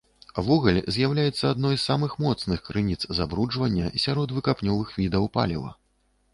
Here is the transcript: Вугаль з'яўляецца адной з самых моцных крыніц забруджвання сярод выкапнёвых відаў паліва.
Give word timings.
Вугаль 0.45 0.79
з'яўляецца 0.95 1.45
адной 1.55 1.75
з 1.77 1.83
самых 1.89 2.15
моцных 2.25 2.65
крыніц 2.69 2.99
забруджвання 3.21 3.93
сярод 4.07 4.29
выкапнёвых 4.39 4.99
відаў 4.99 5.33
паліва. 5.41 5.71